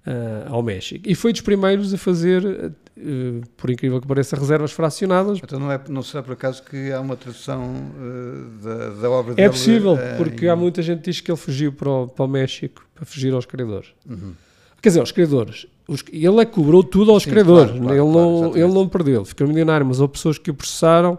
a, 0.04 0.48
ao 0.50 0.62
México. 0.62 1.08
E 1.08 1.14
foi 1.14 1.32
dos 1.32 1.42
primeiros 1.42 1.94
a 1.94 1.98
fazer 1.98 2.44
uh, 2.44 3.42
por 3.56 3.70
incrível 3.70 4.00
que 4.00 4.06
pareça 4.06 4.36
reservas 4.36 4.72
fracionadas. 4.72 5.38
Então 5.42 5.60
não, 5.60 5.70
é, 5.70 5.80
não 5.88 6.02
será 6.02 6.22
por 6.22 6.32
acaso 6.32 6.62
que 6.64 6.90
há 6.90 7.00
uma 7.00 7.16
tradução 7.16 7.62
uh, 7.64 8.64
da, 8.64 8.88
da, 9.00 9.10
obra 9.10 9.32
é 9.32 9.36
dele? 9.36 9.46
É 9.46 9.50
possível, 9.50 9.92
uh, 9.94 10.16
porque 10.16 10.46
em... 10.46 10.48
há 10.48 10.56
muita 10.56 10.82
gente 10.82 10.98
que 10.98 11.10
diz 11.10 11.20
que 11.20 11.30
ele 11.30 11.38
fugiu 11.38 11.72
para 11.72 11.88
o, 11.88 12.08
para 12.08 12.24
o 12.24 12.28
México 12.28 12.84
para 12.94 13.04
fugir 13.04 13.32
aos 13.32 13.46
credores. 13.46 13.90
Uhum. 14.08 14.32
quer 14.80 14.88
dizer, 14.88 15.00
aos 15.00 15.12
credores. 15.12 15.66
Os, 15.86 16.02
ele 16.12 16.40
é 16.40 16.44
cobrou 16.44 16.82
tudo 16.82 17.10
aos 17.10 17.24
Sim, 17.24 17.30
credores 17.30 17.72
claro, 17.72 17.84
claro, 17.84 18.02
ele, 18.02 18.12
claro, 18.12 18.40
não, 18.40 18.56
ele 18.56 18.72
não 18.72 18.88
perdeu, 18.88 19.24
ficou 19.24 19.48
milionário 19.48 19.84
mas 19.84 19.98
houve 19.98 20.12
pessoas 20.12 20.38
que 20.38 20.48
o 20.48 20.54
processaram 20.54 21.18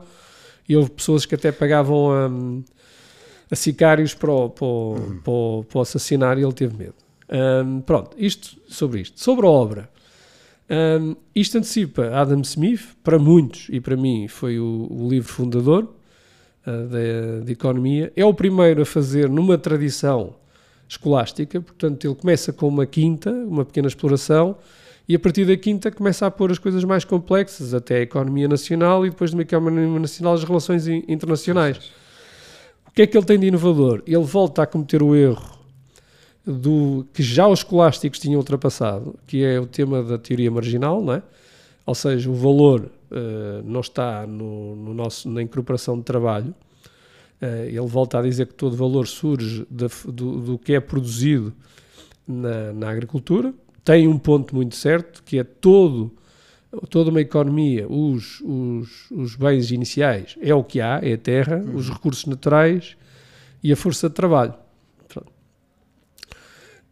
e 0.68 0.76
houve 0.78 0.90
pessoas 0.90 1.26
que 1.26 1.36
até 1.36 1.52
pagavam 1.52 2.12
a 2.12 2.30
a 3.54 3.56
sicários 3.56 4.16
para 4.16 4.32
o, 4.32 4.50
para, 4.50 4.66
o, 4.66 4.94
uhum. 4.94 5.20
para, 5.24 5.32
o, 5.32 5.66
para 5.70 5.78
o 5.78 5.82
assassinar 5.82 6.40
e 6.40 6.42
ele 6.42 6.54
teve 6.54 6.76
medo. 6.76 6.96
Um, 7.30 7.82
pronto, 7.82 8.18
isto 8.18 8.58
sobre 8.68 9.02
isto. 9.02 9.22
Sobre 9.22 9.46
a 9.46 9.50
obra. 9.50 9.90
Um, 11.00 11.16
isto 11.36 11.60
antecipa 11.60 12.08
Adam 12.08 12.42
Smith, 12.42 12.96
para 13.04 13.20
muitos 13.20 13.68
e 13.70 13.80
para 13.80 13.96
mim 13.96 14.28
foi 14.28 14.60
o, 14.60 14.88
o 14.90 15.08
livro 15.08 15.32
fundador 15.32 15.88
uh, 16.66 17.44
de 17.46 17.52
economia. 17.52 18.12
É 18.16 18.26
o 18.26 18.34
primeiro 18.34 18.82
a 18.82 18.86
fazer 18.86 19.30
numa 19.30 19.56
tradição 19.56 20.36
escolástica, 20.90 21.62
portanto 21.62 22.06
ele 22.06 22.16
começa 22.16 22.52
com 22.52 22.68
uma 22.68 22.88
quinta, 22.88 23.30
uma 23.30 23.64
pequena 23.64 23.88
exploração, 23.88 24.58
e 25.08 25.16
a 25.16 25.20
partir 25.20 25.46
da 25.46 25.56
quinta 25.56 25.92
começa 25.92 26.26
a 26.26 26.32
pôr 26.32 26.52
as 26.52 26.58
coisas 26.58 26.84
mais 26.84 27.06
complexas, 27.06 27.74
até 27.74 27.98
a 27.98 28.02
economia 28.02 28.48
nacional 28.48 29.06
e 29.06 29.12
depois 29.12 29.30
de 29.30 29.36
uma 29.36 29.44
economia 29.44 30.00
nacional 30.00 30.34
as 30.34 30.44
relações 30.44 30.88
internacionais. 30.88 32.03
O 32.94 32.96
que 32.96 33.02
é 33.02 33.08
que 33.08 33.18
ele 33.18 33.26
tem 33.26 33.40
de 33.40 33.48
inovador? 33.48 34.04
Ele 34.06 34.24
volta 34.24 34.62
a 34.62 34.68
cometer 34.68 35.02
o 35.02 35.16
erro 35.16 35.58
do 36.46 37.08
que 37.12 37.24
já 37.24 37.48
os 37.48 37.60
escolásticos 37.60 38.20
tinham 38.20 38.38
ultrapassado, 38.38 39.16
que 39.26 39.44
é 39.44 39.60
o 39.60 39.66
tema 39.66 40.04
da 40.04 40.16
teoria 40.16 40.52
marginal, 40.52 41.02
não 41.02 41.14
é? 41.14 41.24
ou 41.88 41.96
seja, 41.96 42.30
o 42.30 42.36
valor 42.36 42.92
uh, 43.10 43.64
não 43.66 43.80
está 43.80 44.28
no, 44.28 44.76
no, 44.76 44.94
nosso, 44.94 45.28
na 45.28 45.42
incorporação 45.42 45.98
de 45.98 46.04
trabalho. 46.04 46.54
Uh, 47.42 47.66
ele 47.66 47.88
volta 47.88 48.20
a 48.20 48.22
dizer 48.22 48.46
que 48.46 48.54
todo 48.54 48.78
valor 48.78 49.08
surge 49.08 49.66
da, 49.72 49.88
do, 50.06 50.40
do, 50.40 50.60
que 50.60 50.74
é 50.76 50.80
produzido 50.80 51.52
na, 52.28 52.74
na, 52.74 52.92
agricultura. 52.92 53.52
Tem 53.84 54.08
um 54.08 54.20
ponto 54.20 54.56
muito 54.56 54.76
certo, 54.76 55.24
que 55.24 55.40
é 55.40 55.44
todo, 55.44 56.12
toda 56.90 57.10
uma 57.10 57.22
economia, 57.22 57.88
os, 57.88 58.42
os, 58.42 59.12
os 59.12 59.36
bens 59.36 59.72
iniciais 59.72 60.36
é 60.42 60.54
o 60.54 60.64
que 60.64 60.82
há, 60.82 61.00
é 61.02 61.14
a 61.14 61.18
terra, 61.18 61.58
uhum. 61.58 61.76
os 61.76 61.90
recursos 61.90 62.26
naturais 62.26 62.96
e 63.64 63.72
a 63.72 63.76
força 63.76 64.10
de 64.10 64.16
trabalho. 64.16 64.56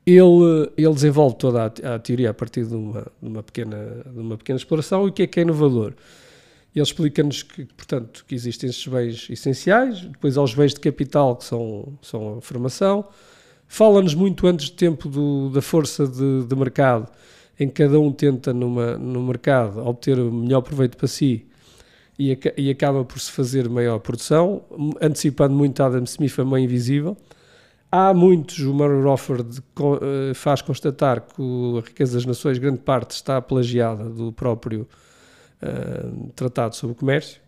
Ele, 0.06 0.72
ele 0.76 0.94
desenvolve 0.94 1.36
toda 1.38 1.64
a, 1.64 1.96
a, 1.96 2.00
teoria 2.00 2.32
a 2.32 2.34
partir 2.34 2.66
de 2.66 2.74
uma, 2.74 3.02
de 3.22 3.30
uma, 3.30 3.44
pequena, 3.44 4.04
de 4.06 4.20
uma 4.20 4.38
pequena 4.38 4.58
exploração. 4.58 5.06
E 5.06 5.10
o 5.10 5.14
que 5.14 5.24
é 5.24 5.28
que 5.28 5.40
é 5.40 5.44
inovador? 5.44 5.94
Ele 6.74 6.84
explica-nos 6.84 7.44
que, 7.44 7.66
portanto, 7.66 8.26
que 8.28 8.34
existem 8.34 8.70
esses 8.70 8.86
bens 8.88 9.30
essenciais, 9.30 10.02
depois 10.02 10.38
há 10.38 10.42
os 10.42 10.56
bens 10.56 10.74
de 10.74 10.80
capital, 10.80 11.36
que 11.36 11.44
são, 11.44 11.94
são 12.02 12.38
a 12.38 12.42
formação. 12.42 13.06
Fala-nos 13.68 14.16
muito 14.16 14.48
antes 14.48 14.70
do 14.70 14.76
tempo 14.76 15.08
do, 15.08 15.50
da 15.50 15.62
força 15.62 16.08
de, 16.08 16.46
de, 16.46 16.56
mercado, 16.56 17.10
em 17.62 17.68
que 17.68 17.84
cada 17.84 18.00
um 18.00 18.12
tenta 18.12 18.51
numa, 18.51 18.98
no 18.98 19.22
mercado 19.22 19.86
obter 19.86 20.18
o 20.18 20.32
melhor 20.32 20.62
proveito 20.62 20.98
para 20.98 21.08
si 21.08 21.46
e, 22.18 22.36
e 22.58 22.72
acaba 22.72 23.06
por 23.06 23.20
se 23.20 23.32
fazer 23.32 23.70
maior 23.70 24.00
produção, 24.00 24.63
antecipando 25.00 25.53
muito 25.53 25.80
a 25.84 25.86
Adam 25.86 26.03
Smith, 26.06 26.39
a 26.39 26.44
mãe 26.44 26.63
invisível. 26.63 27.15
Há 27.91 28.15
muitos, 28.15 28.58
o 28.60 28.74
Murray 28.74 29.03
Rofford 29.03 29.60
uh, 29.60 30.34
faz 30.34 30.63
constatar 30.63 31.22
que 31.22 31.41
a 31.77 31.88
riqueza 31.88 32.13
das 32.13 32.25
nações, 32.25 32.58
grande 32.58 32.80
parte, 32.80 33.12
está 33.12 33.39
plagiada 33.39 34.10
do 34.10 34.32
próprio 34.32 34.88
uh, 35.62 36.32
Tratado 36.36 36.75
sobre 36.75 36.94
o 36.94 36.96
Comércio. 36.96 37.39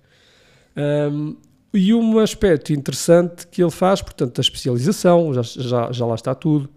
Um, 1.12 1.36
e 1.74 1.92
um 1.92 2.20
aspecto 2.20 2.72
interessante 2.72 3.48
que 3.48 3.64
ele 3.64 3.72
faz, 3.72 4.00
portanto, 4.00 4.38
a 4.38 4.42
especialização, 4.42 5.34
já, 5.34 5.42
já, 5.42 5.92
já 5.92 6.06
lá 6.06 6.14
está 6.14 6.36
tudo, 6.36 6.70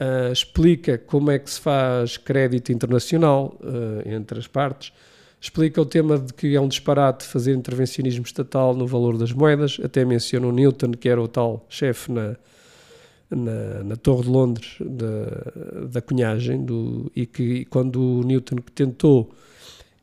uh, 0.00 0.32
explica 0.32 0.98
como 0.98 1.30
é 1.30 1.38
que 1.38 1.50
se 1.50 1.60
faz 1.60 2.16
crédito 2.16 2.72
internacional 2.72 3.58
entre 4.04 4.38
as 4.38 4.46
partes, 4.46 4.92
explica 5.40 5.80
o 5.80 5.86
tema 5.86 6.18
de 6.18 6.32
que 6.32 6.54
é 6.54 6.60
um 6.60 6.68
disparate 6.68 7.24
fazer 7.24 7.54
intervencionismo 7.54 8.24
estatal 8.24 8.74
no 8.74 8.86
valor 8.86 9.16
das 9.16 9.32
moedas, 9.32 9.78
até 9.82 10.04
menciona 10.04 10.46
o 10.46 10.52
Newton, 10.52 10.92
que 10.92 11.08
era 11.08 11.22
o 11.22 11.28
tal 11.28 11.64
chefe 11.68 12.10
na 12.10 12.36
na, 13.30 13.84
na 13.84 13.96
Torre 13.96 14.22
de 14.22 14.28
Londres 14.28 14.76
da, 14.80 15.86
da 15.86 16.00
cunhagem 16.00 16.64
do, 16.64 17.10
e 17.14 17.26
que 17.26 17.64
quando 17.66 18.00
o 18.00 18.22
Newton 18.22 18.56
tentou 18.74 19.30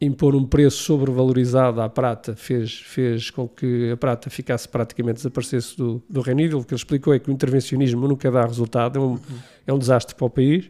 impor 0.06 0.36
um 0.36 0.46
preço 0.46 0.84
sobrevalorizado 0.84 1.82
à 1.82 1.90
prata 1.90 2.36
fez, 2.36 2.80
fez 2.80 3.30
com 3.30 3.48
que 3.48 3.92
a 3.92 3.98
prata 3.98 4.30
ficasse 4.30 4.68
praticamente 4.68 5.18
desaparecesse 5.18 5.78
do, 5.78 6.02
do 6.10 6.22
Reino 6.22 6.42
Unido. 6.42 6.60
O 6.60 6.64
que 6.64 6.74
ele 6.74 6.80
explicou 6.80 7.14
é 7.14 7.20
que 7.20 7.30
o 7.30 7.34
intervencionismo 7.34 8.08
nunca 8.08 8.30
dá 8.32 8.46
resultado, 8.46 9.00
é 9.00 9.02
um, 9.02 9.20
é 9.68 9.74
um 9.74 9.80
desastre 9.80 10.16
para 10.16 10.26
o 10.26 10.30
país 10.30 10.70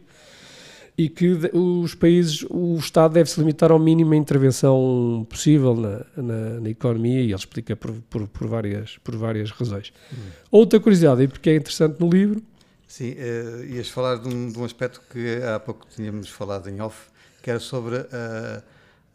e 0.98 1.08
que 1.08 1.38
os 1.52 1.94
países, 1.94 2.44
o 2.48 2.74
Estado 2.76 3.12
deve 3.12 3.28
se 3.28 3.38
limitar 3.38 3.70
ao 3.70 3.78
mínimo 3.78 4.14
a 4.14 4.16
intervenção 4.16 5.26
possível 5.28 5.74
na, 5.74 6.06
na, 6.16 6.60
na 6.60 6.70
economia 6.70 7.20
e 7.20 7.26
ele 7.26 7.34
explica 7.34 7.76
por, 7.76 7.92
por, 8.08 8.26
por, 8.26 8.46
várias, 8.46 8.96
por 8.98 9.14
várias 9.14 9.50
razões. 9.50 9.92
Outra 10.50 10.80
curiosidade, 10.80 11.22
e 11.22 11.28
porque 11.28 11.50
é 11.50 11.56
interessante 11.56 12.00
no 12.00 12.08
livro... 12.08 12.42
Sim, 12.88 13.12
uh, 13.12 13.64
ias 13.64 13.88
falar 13.88 14.16
de 14.16 14.28
um, 14.28 14.50
de 14.50 14.58
um, 14.58 14.64
aspecto 14.64 15.02
que 15.10 15.42
há 15.42 15.58
pouco 15.58 15.86
tínhamos 15.94 16.30
falado 16.30 16.70
em 16.70 16.80
off, 16.80 17.08
que 17.42 17.50
era 17.50 17.58
sobre 17.58 17.96
uh, 17.96 18.62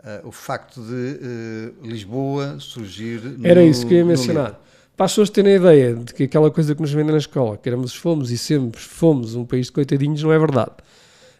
uh, 0.03 0.27
o 0.27 0.31
facto 0.31 0.81
de 0.81 1.73
Lisboa 1.81 2.57
surgir 2.59 3.21
Era 3.43 3.63
isso 3.63 3.85
que 3.85 3.93
eu 3.93 3.99
ia 3.99 4.05
mencionar. 4.05 4.59
Para 4.95 5.05
as 5.05 5.13
pessoas 5.13 5.29
terem 5.29 5.53
a 5.53 5.55
ideia 5.55 5.95
de 5.95 6.13
que 6.13 6.23
aquela 6.23 6.51
coisa 6.51 6.75
que 6.75 6.81
nos 6.81 6.91
vendem 6.91 7.11
na 7.11 7.17
escola, 7.17 7.57
que 7.57 7.67
éramos, 7.67 7.95
fomos 7.95 8.29
e 8.29 8.37
sempre 8.37 8.79
fomos 8.79 9.35
um 9.35 9.45
país 9.45 9.67
de 9.67 9.71
coitadinhos, 9.71 10.21
não 10.21 10.31
é 10.31 10.37
verdade. 10.37 10.73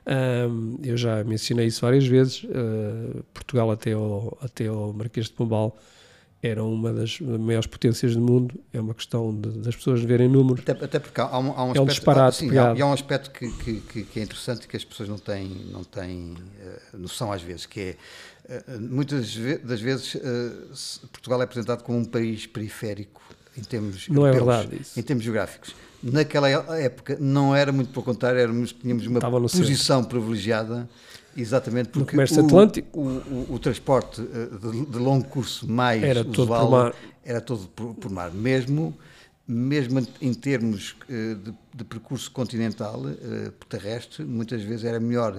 Um, 0.07 0.79
eu 0.83 0.97
já 0.97 1.23
mencionei 1.23 1.67
isso 1.67 1.81
várias 1.81 2.07
vezes. 2.07 2.43
Uh, 2.43 3.23
Portugal, 3.33 3.69
até 3.69 3.93
ao, 3.93 4.37
até 4.41 4.67
ao 4.67 4.93
Marquês 4.93 5.27
de 5.27 5.33
Pombal, 5.33 5.77
era 6.43 6.63
uma 6.63 6.91
das 6.91 7.19
maiores 7.19 7.67
potências 7.67 8.15
do 8.15 8.21
mundo. 8.21 8.55
É 8.73 8.81
uma 8.81 8.93
questão 8.93 9.33
de, 9.33 9.49
das 9.59 9.75
pessoas 9.75 10.01
verem 10.01 10.27
números. 10.27 10.63
Até, 10.67 10.85
até 10.85 10.99
porque 10.99 11.21
há 11.21 11.37
um, 11.37 11.51
há 11.51 11.63
um 11.65 11.75
é 11.75 11.81
um 11.81 11.85
disparate. 11.85 12.37
Sim, 12.37 12.57
há, 12.57 12.71
há, 12.71 12.85
um 12.85 12.93
aspecto 12.93 13.29
que, 13.31 13.49
que, 13.51 14.03
que, 14.03 14.19
é 14.19 14.23
interessante 14.23 14.67
que 14.67 14.75
as 14.75 14.83
pessoas 14.83 15.07
não 15.07 15.17
têm, 15.17 15.47
não 15.71 15.83
têm 15.83 16.33
uh, 16.33 16.97
noção 16.97 17.31
às 17.31 17.41
vezes, 17.41 17.65
que 17.65 17.95
é 18.47 18.57
uh, 18.75 18.81
muitas 18.81 19.35
das 19.63 19.79
vezes 19.79 20.17
Portugal 21.11 21.41
é 21.41 21.43
apresentado 21.43 21.83
como 21.83 21.97
um 21.97 22.05
país 22.05 22.47
periférico 22.47 23.21
em 23.57 23.61
termos 23.61 24.07
não 24.07 24.25
é 24.25 24.29
europeus, 24.29 24.47
é 24.47 24.57
verdade 24.61 24.81
isso. 24.81 24.99
em 24.99 25.03
termos 25.03 25.23
geográficos 25.23 25.75
naquela 26.01 26.49
época 26.79 27.17
não 27.19 27.55
era 27.55 27.71
muito 27.71 27.91
pelo 27.91 28.03
contrário, 28.03 28.39
éramos, 28.39 28.73
tínhamos 28.73 29.05
uma 29.05 29.19
posição 29.19 30.03
privilegiada, 30.03 30.89
exatamente 31.35 31.89
porque 31.89 32.15
o. 32.15 32.83
O, 32.93 33.01
o, 33.01 33.55
o, 33.55 33.59
transporte 33.59 34.21
eh, 34.21 34.49
de, 34.61 34.85
de, 34.85 34.97
longo 34.97 35.25
curso 35.25 35.69
mais 35.69 36.03
era 36.03 36.21
usual 36.21 36.33
todo 36.33 36.47
por 36.47 36.69
mar. 36.69 36.95
era 37.23 37.41
todo 37.41 37.67
por, 37.75 37.93
por 37.95 38.11
mar, 38.11 38.31
mesmo 38.31 38.97
mesmo 39.51 40.05
em 40.21 40.33
termos 40.33 40.95
eh, 41.09 41.35
de, 41.35 41.53
de 41.75 41.83
percurso 41.83 42.31
continental, 42.31 43.03
eh, 43.07 43.51
terrestre, 43.67 44.23
muitas 44.23 44.61
vezes 44.61 44.85
era 44.85 44.99
melhor 44.99 45.37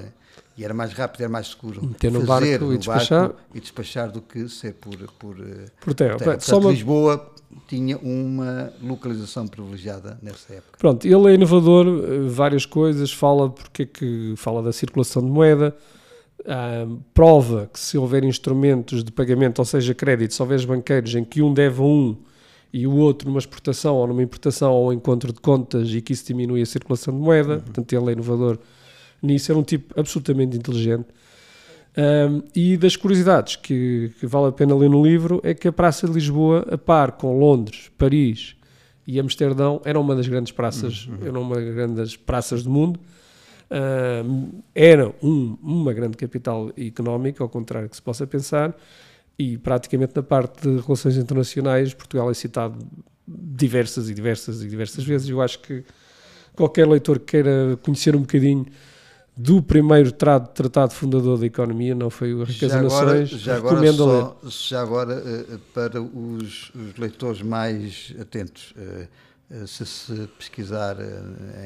e 0.57 0.65
era 0.65 0.75
mais 0.75 0.93
rápido, 0.93 1.23
era 1.23 1.31
mais 1.31 1.49
seguro 1.49 1.87
Meter 1.87 2.13
no 2.13 2.27
fazer 2.27 2.59
barco, 2.59 2.65
no 2.67 2.75
e, 2.75 2.79
despachar. 2.79 3.29
Barco 3.29 3.41
e 3.55 3.61
despachar 3.61 4.13
do 4.13 4.21
que 4.21 4.49
ser 4.49 4.75
por, 4.75 4.97
por, 5.19 5.37
por 5.81 5.95
terra. 5.95 6.19
terra. 6.19 6.37
Portanto, 6.37 6.59
uma... 6.59 6.71
Lisboa 6.71 7.35
tinha 7.67 7.97
uma 7.99 8.73
localização 8.83 9.47
privilegiada 9.47 10.19
nessa 10.23 10.55
época. 10.55 10.79
Pronto, 10.79 11.07
ele 11.07 11.31
é 11.31 11.35
inovador, 11.35 11.87
eh, 11.87 12.29
várias 12.29 12.67
coisas, 12.67 13.11
fala 13.11 13.49
porque 13.49 13.83
é 13.85 13.87
que 13.87 14.35
fala 14.37 14.63
da 14.63 14.73
circulação 14.73 15.23
de 15.23 15.31
moeda, 15.31 15.75
prova 17.15 17.71
que 17.73 17.79
se 17.79 17.97
houver 17.97 18.25
instrumentos 18.25 19.05
de 19.05 19.13
pagamento, 19.13 19.61
ou 19.61 19.65
seja, 19.65 19.95
crédito, 19.95 20.35
se 20.35 20.43
houver 20.43 20.67
banqueiros 20.67 21.15
em 21.15 21.23
que 21.23 21.41
um 21.41 21.55
deve 21.55 21.81
a 21.81 21.85
um 21.85 22.17
e 22.73 22.87
o 22.87 22.97
outro 22.97 23.29
numa 23.29 23.39
exportação 23.39 23.97
ou 23.97 24.07
numa 24.07 24.23
importação 24.23 24.73
ou 24.73 24.93
encontro 24.93 25.33
de 25.33 25.41
contas 25.41 25.91
e 25.91 26.01
que 26.01 26.13
isso 26.13 26.27
diminui 26.27 26.63
a 26.63 26.67
circulação 26.67 27.15
de 27.15 27.21
moeda, 27.21 27.55
uhum. 27.55 27.61
portanto 27.61 27.93
ele 27.93 28.11
é 28.11 28.13
inovador 28.13 28.59
nisso, 29.23 29.53
é 29.53 29.55
um 29.55 29.63
tipo 29.63 29.99
absolutamente 29.99 30.57
inteligente 30.57 31.07
um, 31.97 32.43
e 32.57 32.77
das 32.79 32.97
curiosidades 32.97 33.57
que, 33.57 34.13
que, 34.19 34.27
vale 34.27 34.49
a 34.49 34.53
pena 34.53 34.75
ler 34.75 34.89
no 34.89 35.05
livro 35.05 35.41
é 35.45 35.53
que 35.53 35.69
a 35.69 35.73
Praça 35.73 36.07
de 36.07 36.15
Lisboa, 36.15 36.67
a 36.71 36.79
par 36.79 37.13
com 37.13 37.39
Londres, 37.39 37.91
Paris 37.99 38.57
e 39.07 39.21
Amsterdão, 39.21 39.81
era 39.85 40.01
uma 40.01 40.17
das 40.17 40.27
grandes 40.27 40.53
praças, 40.53 41.07
uhum. 41.07 41.19
era 41.27 41.39
uma 41.39 41.57
das 41.57 41.75
grandes 41.75 42.17
praças 42.17 42.63
do 42.63 42.71
mundo. 42.71 42.99
Um, 44.25 44.61
era 44.75 45.15
um, 45.23 45.57
uma 45.63 45.93
grande 45.93 46.17
capital 46.17 46.71
económica, 46.77 47.43
ao 47.43 47.49
contrário 47.49 47.89
que 47.89 47.97
se 47.97 48.03
possa 48.03 48.27
pensar, 48.27 48.75
e 49.43 49.59
praticamente 49.59 50.13
na 50.15 50.23
parte 50.23 50.63
de 50.63 50.81
relações 50.81 51.17
internacionais, 51.17 51.95
Portugal 51.95 52.31
é 52.31 52.35
citado 52.35 52.79
diversas 53.27 54.09
e 54.09 54.15
diversas 54.15 54.63
e 54.63 54.69
diversas 54.69 55.05
vezes. 55.05 55.29
Eu 55.29 55.41
acho 55.41 55.59
que 55.61 55.85
qualquer 56.55 56.87
leitor 56.87 57.19
que 57.19 57.27
queira 57.27 57.79
conhecer 57.83 58.15
um 58.15 58.21
bocadinho 58.21 58.67
do 59.37 59.63
primeiro 59.63 60.13
tratado 60.13 60.93
fundador 60.93 61.39
da 61.39 61.47
economia, 61.47 61.95
não 61.95 62.11
foi 62.11 62.35
o 62.35 62.45
Riqueza 62.45 62.75
já 62.75 62.81
agora, 62.81 63.21
Nações, 63.21 63.41
já 63.41 63.57
agora, 63.57 63.93
só, 63.93 64.37
já 64.43 64.83
agora 64.83 65.23
uh, 65.25 65.59
para 65.73 66.03
os, 66.03 66.71
os, 66.75 66.97
leitores 66.99 67.41
mais 67.41 68.15
atentos, 68.21 68.75
uh, 68.77 69.09
se 69.67 69.85
se 69.85 70.29
pesquisar 70.39 70.97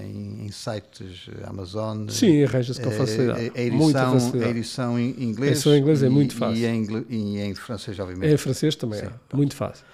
em, 0.02 0.46
em, 0.46 0.50
sites 0.50 1.28
Amazon... 1.44 2.08
Sim, 2.08 2.44
arranja-se 2.44 2.80
com 2.80 2.90
facilidade. 2.90 3.52
A 3.54 3.60
edição, 3.60 4.12
facilidade. 4.12 4.44
a 4.44 4.50
edição 4.50 4.98
em 4.98 5.22
inglês... 5.22 5.50
A 5.50 5.52
edição 5.52 5.74
em 5.74 5.78
inglês 5.78 6.02
é 6.02 6.08
muito 6.08 6.34
fácil. 6.34 6.56
E 6.56 6.66
em, 6.66 7.06
e 7.08 7.40
em 7.40 7.54
francês, 7.54 7.98
obviamente. 7.98 8.32
Em 8.32 8.36
francês 8.36 8.74
também 8.74 9.00
Sim, 9.00 9.06
é, 9.06 9.36
muito 9.36 9.54
fácil. 9.54 9.84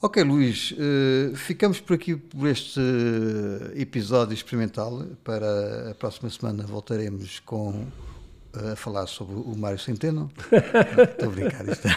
Ok, 0.00 0.20
Luís, 0.24 0.74
ficamos 1.34 1.78
por 1.78 1.94
aqui 1.94 2.16
por 2.16 2.48
este 2.48 2.80
episódio 3.76 4.34
experimental. 4.34 5.04
Para 5.22 5.90
a 5.90 5.94
próxima 5.94 6.28
semana 6.28 6.64
voltaremos 6.64 7.38
com 7.40 7.86
a 8.52 8.76
falar 8.76 9.06
sobre 9.06 9.36
o 9.36 9.54
Mário 9.56 9.78
Centeno. 9.78 10.30
Estou 10.52 11.28
a 11.28 11.32
brincar 11.32 11.68
isto. 11.68 11.88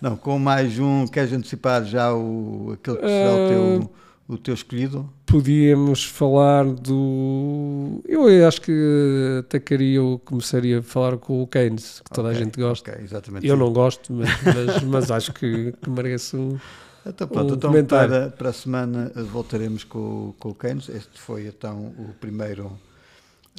Não, 0.00 0.16
com 0.16 0.38
mais 0.38 0.78
um. 0.78 1.06
Queres 1.06 1.32
antecipar 1.32 1.84
já 1.84 2.14
o, 2.14 2.74
aquele 2.74 2.96
que 2.98 3.06
será 3.08 3.32
o 3.32 3.48
teu, 3.48 3.94
o 4.34 4.38
teu 4.38 4.54
escolhido? 4.54 5.08
Podíamos 5.26 6.04
falar 6.04 6.64
do. 6.64 8.00
Eu 8.06 8.46
acho 8.46 8.60
que 8.60 9.38
atacaria, 9.40 9.96
eu 9.96 10.20
começaria 10.24 10.78
a 10.78 10.82
falar 10.82 11.16
com 11.18 11.42
o 11.42 11.46
Keynes, 11.46 12.00
que 12.04 12.10
toda 12.10 12.28
okay, 12.28 12.40
a 12.40 12.44
gente 12.44 12.60
gosta. 12.60 12.90
Okay, 12.90 13.04
exatamente. 13.04 13.46
Eu 13.46 13.54
sim. 13.54 13.60
não 13.60 13.72
gosto, 13.72 14.12
mas, 14.12 14.28
mas, 14.42 14.82
mas 14.84 15.10
acho 15.10 15.32
que, 15.32 15.72
que 15.80 15.90
merece 15.90 16.36
um 16.36 16.58
então, 17.04 17.26
pronto, 17.26 17.52
um 17.68 17.76
então 17.76 17.98
para, 17.98 18.30
para 18.30 18.50
a 18.50 18.52
semana 18.52 19.10
voltaremos 19.14 19.82
com, 19.84 20.34
com 20.38 20.50
o 20.50 20.54
Keynes. 20.54 20.88
Este 20.88 21.20
foi 21.20 21.46
então 21.46 21.92
o 21.98 22.14
primeiro 22.20 22.66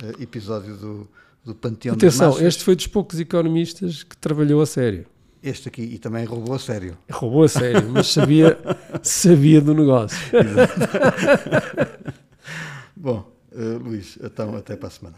uh, 0.01 0.21
episódio 0.21 0.75
do, 0.77 1.07
do 1.43 1.53
panteão 1.53 1.95
Atenção, 1.95 2.39
este 2.39 2.63
foi 2.63 2.75
dos 2.75 2.87
poucos 2.87 3.19
economistas 3.19 4.03
que 4.03 4.15
trabalhou 4.15 4.61
a 4.61 4.65
sério. 4.65 5.05
Este 5.43 5.67
aqui, 5.67 5.81
e 5.81 5.99
também 5.99 6.23
roubou 6.23 6.55
a 6.55 6.59
sério. 6.59 6.97
Roubou 7.11 7.43
a 7.43 7.49
sério, 7.49 7.89
mas 7.89 8.07
sabia, 8.07 8.57
sabia 9.03 9.59
do 9.59 9.73
negócio. 9.73 10.17
Bom, 12.95 13.29
eh, 13.51 13.77
Luís, 13.83 14.17
então 14.23 14.55
até 14.55 14.77
para 14.77 14.87
a 14.87 14.91
semana. 14.91 15.17